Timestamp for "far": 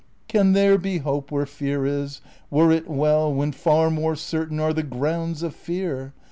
3.51-3.91